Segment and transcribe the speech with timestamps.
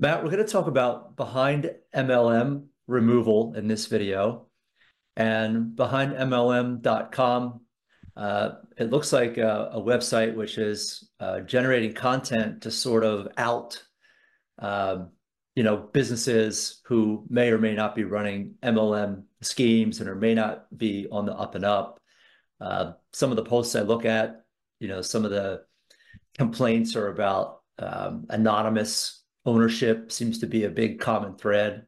[0.00, 4.46] Matt, we're going to talk about behind MLM removal in this video.
[5.14, 7.60] And behind MLM.com,
[8.16, 13.28] uh, it looks like a, a website which is uh, generating content to sort of
[13.36, 13.82] out,
[14.58, 15.10] um,
[15.54, 20.32] you know, businesses who may or may not be running MLM schemes and or may
[20.32, 22.00] not be on the up and up.
[22.58, 24.44] Uh, some of the posts I look at,
[24.78, 25.60] you know, some of the
[26.38, 31.86] complaints are about um, anonymous ownership seems to be a big common thread.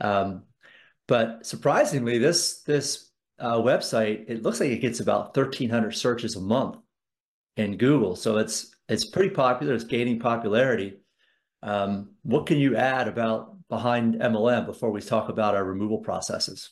[0.00, 0.44] Um,
[1.06, 6.40] but surprisingly, this this uh, website it looks like it gets about 1,300 searches a
[6.40, 6.76] month
[7.56, 9.74] in Google, so it's it's pretty popular.
[9.74, 11.00] It's gaining popularity.
[11.62, 16.70] Um, what can you add about behind MLM before we talk about our removal processes?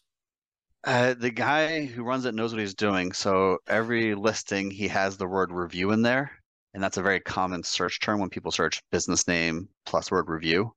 [0.84, 3.12] Uh, the guy who runs it knows what he's doing.
[3.12, 6.32] So every listing, he has the word review in there.
[6.74, 10.72] And that's a very common search term when people search business name plus word review.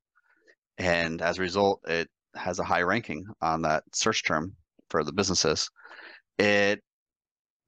[0.78, 4.54] And as a result, it has a high ranking on that search term
[4.90, 5.70] for the businesses.
[6.38, 6.82] It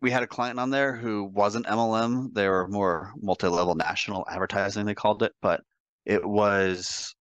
[0.00, 2.32] we had a client on there who wasn't MLM.
[2.32, 5.62] They were more multi-level national advertising, they called it, but
[6.04, 7.14] it was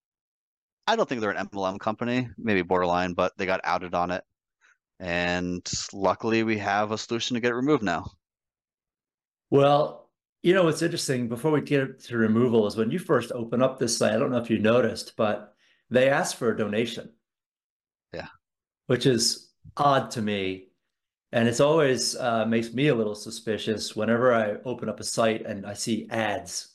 [0.86, 4.24] I don't think they're an MLM company, maybe borderline, but they got outed on it.
[5.00, 8.10] And luckily we have a solution to get it removed now.
[9.50, 10.07] Well,
[10.42, 13.78] you know, what's interesting before we get to removal is when you first open up
[13.78, 15.54] this site, I don't know if you noticed, but
[15.90, 17.10] they ask for a donation.
[18.12, 18.28] Yeah.
[18.86, 20.68] Which is odd to me.
[21.32, 25.44] And it's always uh, makes me a little suspicious whenever I open up a site
[25.44, 26.74] and I see ads.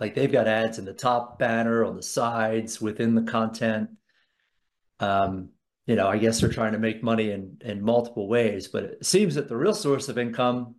[0.00, 3.90] Like they've got ads in the top banner, on the sides, within the content.
[5.00, 5.50] Um,
[5.86, 9.06] you know, I guess they're trying to make money in in multiple ways, but it
[9.06, 10.74] seems that the real source of income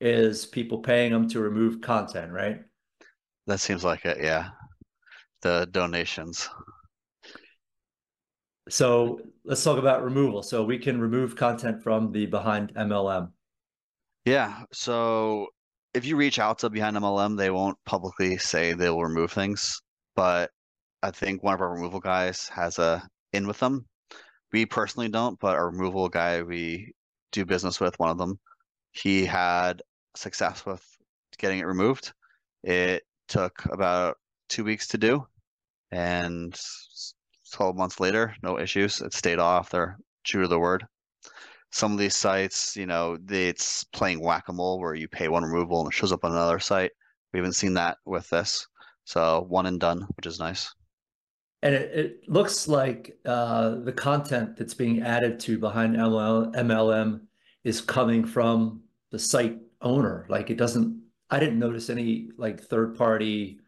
[0.00, 2.60] is people paying them to remove content, right?
[3.46, 4.50] That seems like it, yeah.
[5.42, 6.48] The donations.
[8.68, 10.42] So let's talk about removal.
[10.42, 13.30] So we can remove content from the behind MLM.
[14.24, 14.64] Yeah.
[14.72, 15.46] So
[15.94, 19.80] if you reach out to behind MLM, they won't publicly say they'll remove things,
[20.14, 20.50] but
[21.02, 23.86] I think one of our removal guys has a in with them.
[24.52, 26.92] We personally don't, but our removal guy we
[27.32, 28.38] do business with, one of them,
[29.02, 29.82] he had
[30.14, 30.84] success with
[31.38, 32.12] getting it removed.
[32.62, 34.16] It took about
[34.48, 35.26] two weeks to do,
[35.90, 36.58] and
[37.52, 39.00] 12 months later, no issues.
[39.00, 39.70] It stayed off.
[39.70, 40.84] They're true to the word.
[41.70, 45.44] Some of these sites, you know, it's playing whack a mole where you pay one
[45.44, 46.92] removal and it shows up on another site.
[47.32, 48.66] We haven't seen that with this.
[49.04, 50.72] So one and done, which is nice.
[51.62, 57.20] And it, it looks like uh, the content that's being added to behind MLM
[57.64, 60.26] is coming from the site owner.
[60.28, 63.60] Like it doesn't, I didn't notice any like third party,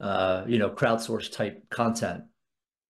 [0.00, 2.24] uh, you know, crowdsourced type content.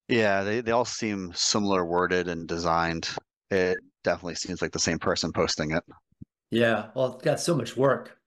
[0.08, 3.08] Yeah, they, they all seem similar worded and designed.
[3.50, 5.84] It definitely seems like the same person posting it.
[6.50, 8.18] Yeah, well, it's got so much work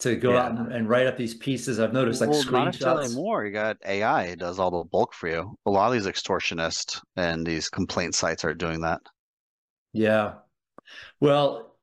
[0.00, 0.44] to go yeah.
[0.44, 1.78] out and, and, write up these pieces.
[1.78, 2.80] I've noticed like well, screenshots.
[2.80, 3.44] Not more.
[3.44, 5.56] You got AI it does all the bulk for you.
[5.66, 9.00] A lot of these extortionists and these complaint sites are doing that.
[9.92, 10.34] Yeah.
[11.20, 11.73] Well,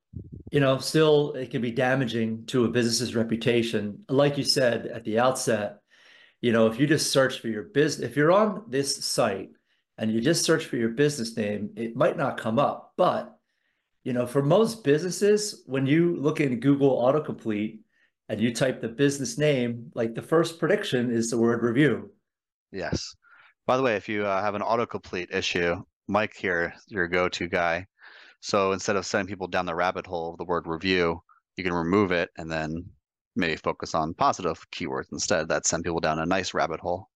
[0.51, 4.03] you know, still it can be damaging to a business's reputation.
[4.09, 5.77] Like you said at the outset,
[6.41, 9.51] you know, if you just search for your business, if you're on this site
[9.97, 12.93] and you just search for your business name, it might not come up.
[12.97, 13.37] But,
[14.03, 17.79] you know, for most businesses, when you look in Google autocomplete
[18.27, 22.11] and you type the business name, like the first prediction is the word review.
[22.71, 23.15] Yes.
[23.67, 25.75] By the way, if you uh, have an autocomplete issue,
[26.07, 27.85] Mike here, your go-to guy,
[28.41, 31.21] so instead of sending people down the rabbit hole of the word review,
[31.55, 32.83] you can remove it and then
[33.35, 37.09] maybe focus on positive keywords instead that send people down a nice rabbit hole.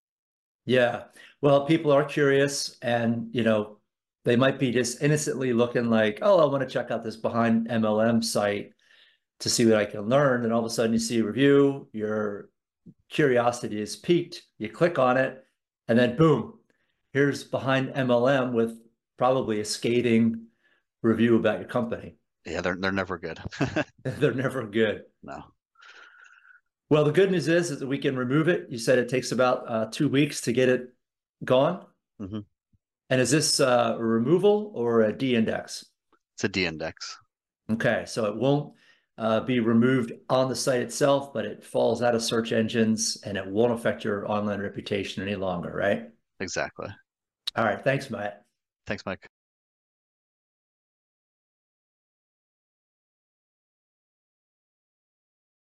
[0.66, 1.04] Yeah.
[1.42, 3.80] Well, people are curious and, you know,
[4.24, 7.70] they might be just innocently looking like, oh, I want to check out this behind
[7.70, 8.72] MLM site
[9.40, 10.44] to see what I can learn.
[10.44, 12.50] And all of a sudden you see a review, your
[13.10, 15.44] curiosity is piqued, you click on it,
[15.88, 16.60] and then boom,
[17.14, 18.80] here's behind MLM with
[19.18, 20.48] probably a scathing
[21.06, 22.18] review about your company.
[22.46, 23.40] Yeah, they're they're never good.
[24.04, 25.04] they're never good.
[25.24, 25.44] No.
[26.90, 28.68] Well, the good news is, is that we can remove it.
[28.70, 30.94] You said it takes about uh, two weeks to get it
[31.44, 31.84] gone.
[32.22, 32.40] Mm-hmm.
[33.10, 35.86] And is this uh, a removal or a de-index?
[36.36, 37.18] It's a de-index.
[37.72, 38.74] Okay, so it won't
[39.18, 43.36] uh, be removed on the site itself, but it falls out of search engines and
[43.36, 46.10] it won't affect your online reputation any longer, right?
[46.40, 46.90] Exactly.
[47.56, 47.84] All right.
[47.84, 48.44] Thanks, Matt.
[48.86, 49.28] Thanks, Mike.